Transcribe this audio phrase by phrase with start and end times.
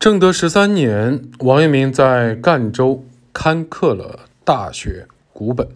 [0.00, 3.04] 正德十三年，王阳明在赣州
[3.34, 5.68] 刊刻了《大学》古本，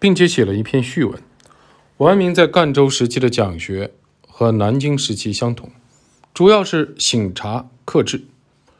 [0.00, 1.22] 并且写了一篇序文。
[1.98, 3.92] 王阳明在赣州时期的讲学
[4.26, 5.70] 和南京时期相同，
[6.34, 8.24] 主要是醒察克制、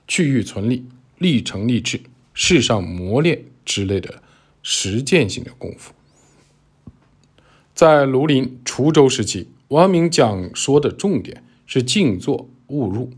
[0.09, 0.85] 去欲存立、
[1.19, 2.01] 立成立志、
[2.35, 4.21] 世上磨练之类的
[4.65, 5.93] 实践性的功夫。
[7.73, 13.13] 在庐陵、滁州时期，王阳明讲说的重点是静坐勿入。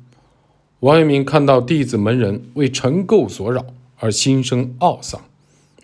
[0.81, 3.67] 王阳明看到弟子门人为尘垢所扰
[3.99, 5.21] 而心生懊丧，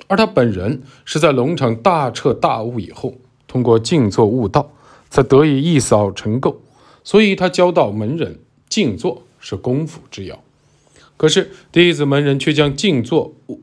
[0.06, 3.14] 而他本人是在龙场大彻大悟以后，
[3.46, 4.72] 通过静坐悟道，
[5.10, 6.56] 才得以一扫尘垢。
[7.04, 8.38] 所以他教导门人，
[8.70, 10.42] 静坐是功夫之要。
[11.18, 13.60] 可是弟子门人却将静坐误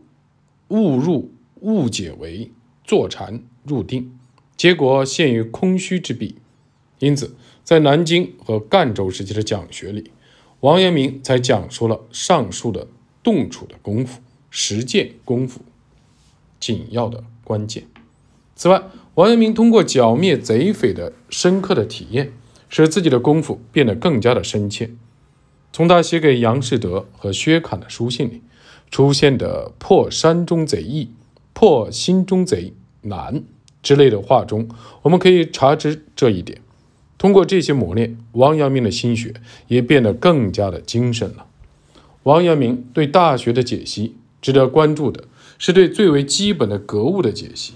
[0.67, 2.51] 误入误解为
[2.83, 4.15] 坐禅入定，
[4.55, 6.35] 结果陷于空虚之弊。
[6.99, 10.11] 因此，在南京和赣州时期的讲学里。
[10.63, 12.87] 王阳明才讲述了上述的
[13.21, 15.59] 动处的功夫、实践功夫
[16.57, 17.83] 紧要的关键。
[18.55, 18.81] 此外，
[19.15, 22.31] 王阳明通过剿灭贼匪的深刻的体验，
[22.69, 24.91] 使自己的功夫变得更加的深切。
[25.73, 28.41] 从他写给杨士德和薛侃的书信里
[28.89, 31.09] 出现的“破山中贼易，
[31.51, 33.43] 破心中贼难”
[33.83, 34.69] 之类的话中，
[35.01, 36.61] 我们可以察知这一点。
[37.23, 39.35] 通过这些磨练，王阳明的心学
[39.69, 41.45] 也变得更加的精神了。
[42.23, 45.23] 王阳明对《大学》的解析，值得关注的
[45.57, 47.75] 是对最为基本的格物的解析。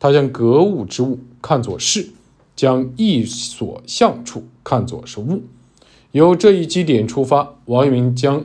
[0.00, 2.08] 他将格物之物看作事，
[2.56, 5.44] 将意所向处看作是物。
[6.10, 8.40] 由这一基点出发，王阳明将《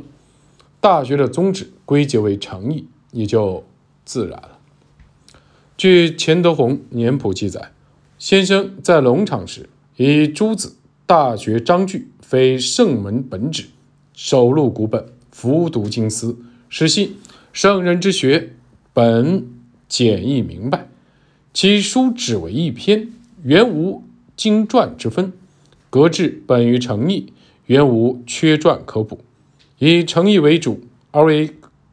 [0.79, 3.63] 大学》的宗旨归结为诚意，也就
[4.05, 4.59] 自然了。
[5.75, 7.71] 据钱德洪年谱记载，
[8.19, 9.67] 先生在龙场时。
[9.95, 13.65] 以诸子大学章句非圣门本旨，
[14.15, 16.35] 首录古本，服读经思，
[16.67, 17.15] 实信
[17.51, 18.53] 圣人之学
[18.91, 19.45] 本
[19.87, 20.87] 简易明白，
[21.53, 23.09] 其书只为一篇，
[23.43, 24.03] 原无
[24.35, 25.31] 经传之分，
[25.91, 27.31] 格致本于诚意，
[27.67, 29.19] 原无缺传可补，
[29.77, 30.81] 以诚意为主，
[31.11, 31.51] 而为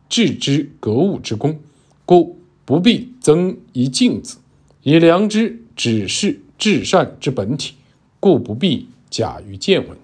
[0.09, 1.61] 致之格物之功，
[2.07, 4.39] 故不必增一镜子，
[4.85, 7.75] 以良知指示至善之本体。
[8.21, 9.99] 故不必假于见闻。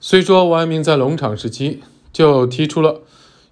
[0.00, 1.82] 虽说王阳明在龙场时期
[2.12, 3.02] 就提出了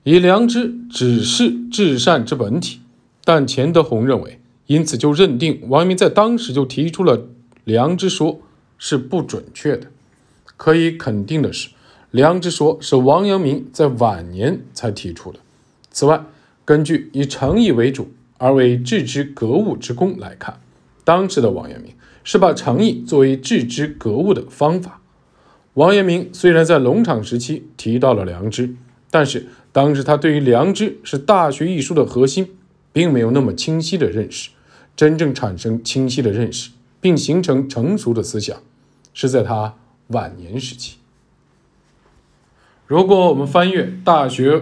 [0.03, 2.81] 以良知指示至善之本体，
[3.25, 7.27] 但钱德洪认为，因此就认定王阳明在当时就提出了
[7.65, 8.41] 良知说
[8.77, 9.87] 是不准确的。
[10.56, 11.71] 可以肯定的是，
[12.11, 15.41] 良知说是王阳明在晚年才提出的。
[15.91, 16.25] 此外，
[16.65, 20.61] 根据以诚意为主而为致知格物之功来看，
[21.05, 21.93] 当时的王阳明。
[22.25, 25.01] 是把诚意作为致知格物的方法。
[25.75, 28.75] 王阳明虽然在龙场时期提到了良知，
[29.11, 32.57] 但是当时他对于良知是《大学》一书的核心，
[32.93, 34.51] 并没有那么清晰的认识。
[34.97, 36.71] 真正产生清晰的认识，
[37.01, 38.56] 并形成成熟的思想，
[39.12, 39.75] 是在他
[40.06, 40.99] 晚年时期。
[42.87, 44.53] 如果我们翻阅《大学》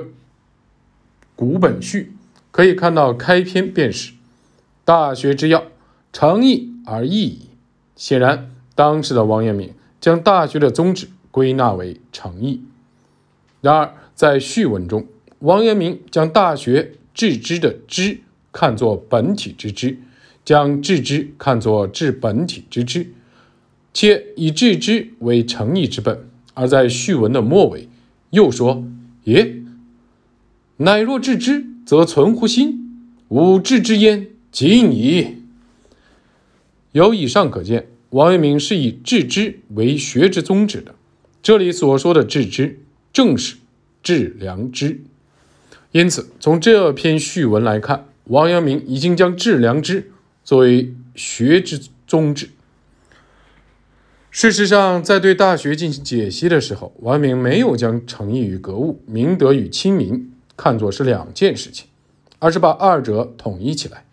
[1.36, 2.14] 古本序，
[2.50, 4.12] 可以看到开篇便是
[4.86, 5.64] 《大学之要：
[6.12, 7.48] 诚意而易矣》。
[8.02, 12.60] 显然，当时的王阳明将《大学》的宗旨归纳为诚意。
[13.60, 15.06] 然而，在序文中，
[15.38, 16.82] 王阳明将《大学》
[17.14, 18.18] 致知的“知”
[18.50, 19.98] 看作本体之知，
[20.44, 23.12] 将致知看作治本体之知，
[23.94, 26.28] 且以致知为诚意之本。
[26.54, 27.88] 而在序文的末尾，
[28.30, 28.82] 又说
[29.26, 29.62] ：“耶，
[30.78, 32.72] 乃若致知，则存乎心；
[33.28, 35.36] 吾致知焉，尽矣。”
[36.90, 37.86] 由以上可见。
[38.12, 40.94] 王阳明是以致知为学之宗旨的，
[41.42, 42.78] 这里所说的致知，
[43.10, 43.56] 正是
[44.02, 45.00] 致良知。
[45.92, 50.12] 因此，从这篇序文来看，王阳明已经将致良知
[50.44, 52.50] 作为学之宗旨。
[54.30, 61.86] 事实上，在对《大学》进行解析的时候，王阳明没有将诚意与格物、明德与亲民看作是两件事情，
[62.38, 64.04] 而是把二者统一起来。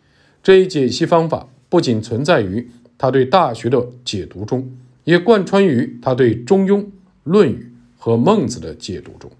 [0.42, 2.72] 这一解析方法不仅存在于。
[3.00, 4.70] 他对《大学》的解读中，
[5.06, 6.80] 也贯穿于他对《中庸》
[7.24, 9.32] 《论语》和《孟子》的解读中。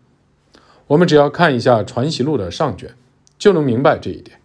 [0.88, 2.96] 我们只要看一下《传习录》的上卷，
[3.38, 4.40] 就能明白这一点。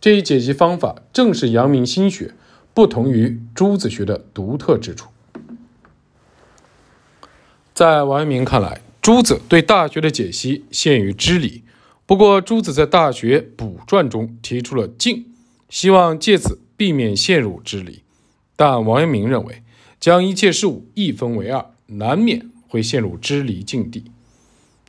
[0.00, 2.34] 这一解析方法正是阳明心学
[2.74, 5.08] 不同于朱子学的独特之处。
[7.72, 11.64] 在王阳明看来，朱子对《大学》的解析限于知理。
[12.04, 15.24] 不过，朱子在《大学》补传中提出了静，
[15.70, 18.02] 希望借此避免陷入知理。
[18.58, 19.62] 但王阳明认为，
[20.00, 24.10] 将一切事物一分为二，难免会陷入支离境地。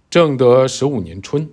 [0.10, 1.48] 正德十五年春，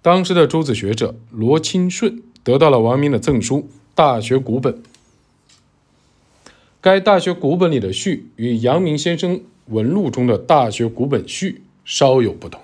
[0.00, 3.56] 当时的诸子学者罗钦顺得到了王阳明的赠书
[3.94, 4.72] 《大学古本》。
[6.80, 11.50] 该《大学古本》里的序与阳明先生文录中的《大学古本序》
[11.84, 12.62] 稍有不同。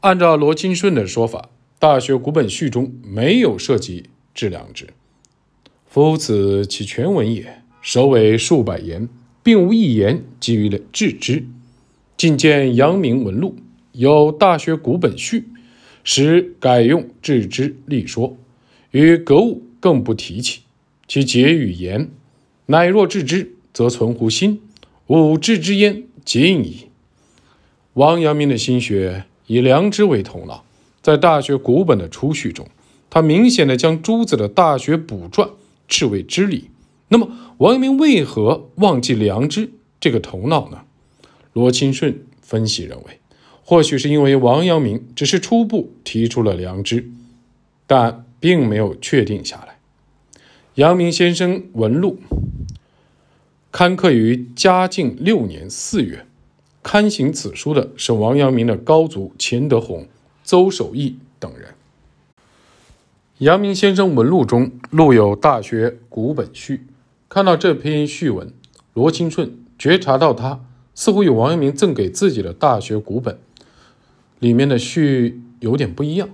[0.00, 1.42] 按照罗钦顺的说法，
[1.78, 4.94] 《大学古本序》中没有涉及致良知。
[5.86, 9.08] 夫此其全文也，首尾数百言，
[9.44, 11.46] 并无一言基于了致知。
[12.16, 13.54] 进见阳明文录
[13.92, 15.38] 有《大学古本序》，
[16.02, 18.36] 时改用致知立说，
[18.90, 20.62] 与格物更不提起。
[21.06, 22.10] 其结语言。
[22.66, 24.58] 乃若致之，则存乎心；
[25.06, 26.88] 吾致之焉，尽矣。
[27.92, 30.64] 王阳明的心学以良知为头脑，
[31.00, 32.66] 在《大学古本》的初序中，
[33.08, 35.48] 他明显的将朱子的《大学补传》
[35.86, 36.70] 视为知理。
[37.08, 39.70] 那么，王阳明为何忘记良知
[40.00, 40.82] 这个头脑呢？
[41.52, 43.20] 罗钦顺分析认为，
[43.64, 47.08] 或许是因为王阳明只是初步提出了良知，
[47.86, 49.78] 但并没有确定下来。
[50.74, 52.18] 阳明先生文录。
[53.72, 56.26] 刊刻于嘉靖六年四月，
[56.82, 60.08] 刊行此书的是王阳明的高祖钱德洪、
[60.42, 61.74] 邹守义等人。
[63.38, 66.76] 阳明先生文录中录有《大学古本序》，
[67.28, 68.52] 看到这篇序文，
[68.94, 70.60] 罗钦顺觉察到他
[70.94, 73.34] 似乎与王阳明赠给自己的《大学古本》
[74.38, 76.28] 里面的序有点不一样。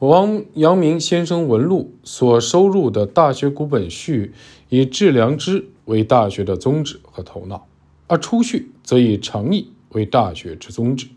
[0.00, 4.26] 王阳明先生文录所收入的《大学古本序》
[4.68, 5.66] 以致良知。
[5.84, 7.66] 为大学的宗旨和头脑，
[8.06, 11.08] 而初序则以诚意为大学之宗旨。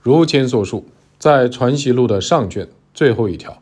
[0.00, 0.86] 如前所述，
[1.18, 3.60] 在《传习录》的上卷最后一条，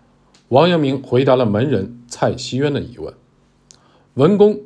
[0.51, 3.13] 王阳明回答了门人蔡希渊的疑问
[4.17, 4.63] ：“文公，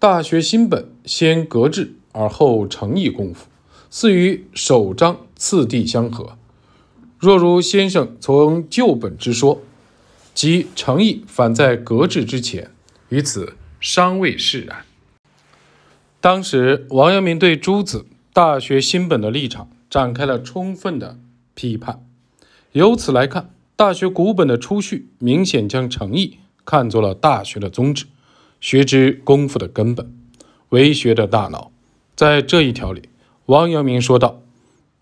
[0.00, 3.46] 大学新本先格致而后诚意功夫，
[3.88, 6.36] 似与首章次第相合。
[7.16, 9.62] 若如先生从旧本之说，
[10.34, 12.72] 即诚意反在格致之前，
[13.10, 14.84] 于此。”尚未释然。
[16.20, 18.00] 当时，王阳明对诸子
[18.32, 21.16] 《大学》新本的立场展开了充分的
[21.54, 22.04] 批判。
[22.72, 23.42] 由此来看，
[23.76, 28.06] 《大学》古本的初序明显将诚意看作了大学的宗旨，
[28.60, 30.12] 学之功夫的根本，
[30.70, 31.70] 为学的大脑。
[32.16, 33.02] 在这一条里，
[33.46, 34.42] 王阳明说道：“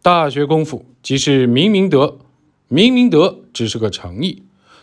[0.02, 2.18] 大学功夫即是明明德，
[2.68, 4.42] 明明德只是个诚意，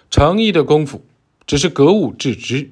[0.10, 1.06] 诚意的功夫
[1.46, 2.72] 只是格物致知。”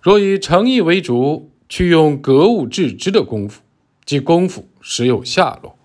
[0.00, 3.60] 若以诚意为主，去用格物致知的功夫，
[4.04, 5.76] 即功夫实有下落，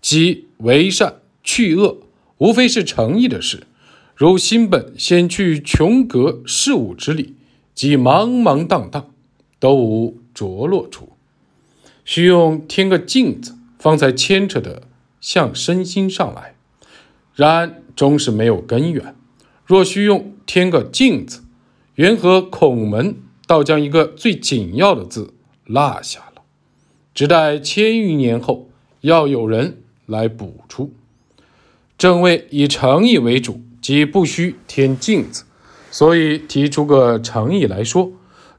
[0.00, 1.98] 即为善去恶，
[2.38, 3.66] 无非是诚意的事。
[4.14, 7.34] 如心本先去穷格事物之理，
[7.74, 9.10] 即茫茫荡荡，
[9.58, 11.10] 都无着落处。
[12.04, 14.82] 需用添个镜子，方才牵扯的
[15.20, 16.54] 向身心上来，
[17.34, 19.14] 然终是没有根源。
[19.66, 21.42] 若需用添个镜子，
[21.96, 23.16] 缘何孔门？
[23.46, 25.34] 倒将一个最紧要的字
[25.66, 26.40] 落下了，
[27.12, 28.70] 只待千余年后，
[29.02, 30.94] 要有人来补出。
[31.98, 35.44] 正位以诚意为主，即不需添镜子，
[35.94, 38.10] 所以提出个诚意来说，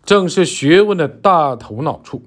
[0.05, 2.23] 正是学问的大头脑处。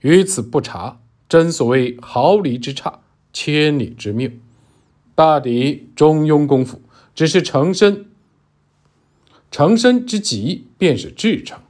[0.00, 3.00] 于此不察，真所谓毫厘之差，
[3.30, 4.30] 千里之谬。
[5.14, 6.80] 大抵中庸功夫，
[7.14, 8.06] 只是成身，
[9.50, 11.60] 成身之极，便是至诚。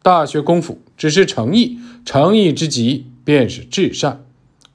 [0.00, 4.24] 大学功夫只是诚意，诚意之极便是至善。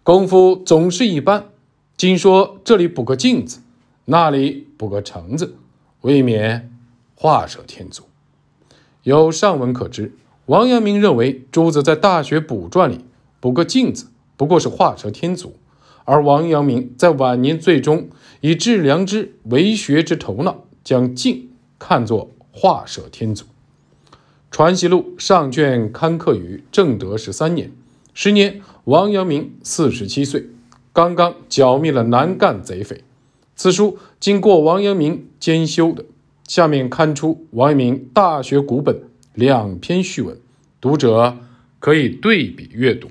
[0.04, 1.46] 功夫总是一般，
[1.96, 3.62] 今说这里补个镜子，
[4.04, 5.56] 那里补个橙子，
[6.02, 6.77] 未免
[7.20, 8.04] 画蛇添足。
[9.02, 10.14] 有上文可知，
[10.46, 13.04] 王阳明认为朱子在《大学补传》里
[13.40, 14.06] 补个镜子，
[14.38, 15.54] 不过是画蛇添足；
[16.06, 18.10] 而王阳明在晚年最终
[18.42, 23.46] 以致良知为学之头脑，将镜看作画蛇添足。
[24.52, 27.72] 《传习录》上卷刊刻于正德十三年，
[28.14, 30.50] 时年王阳明四十七岁，
[30.94, 33.04] 刚刚剿灭了南赣贼匪。
[33.56, 36.06] 此书经过王阳明兼修的，
[36.48, 38.98] 下面刊出王阳明《大学》古本
[39.34, 40.40] 两篇序文，
[40.80, 41.38] 读者
[41.78, 43.10] 可以对比阅读。